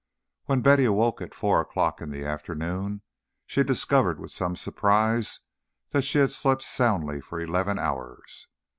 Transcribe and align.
XVI 0.01 0.47
When 0.49 0.61
Betty 0.61 0.85
awoke 0.85 1.21
at 1.21 1.35
four 1.35 1.61
o'clock 1.61 2.01
in 2.01 2.09
the 2.09 2.25
afternoon, 2.25 3.03
she 3.45 3.61
discovered 3.61 4.19
with 4.19 4.31
some 4.31 4.55
surprise 4.55 5.41
that 5.91 6.01
she 6.01 6.17
had 6.17 6.31
slept 6.31 6.63
soundly 6.63 7.21
for 7.21 7.39
eleven 7.39 7.77
hours. 7.77 8.47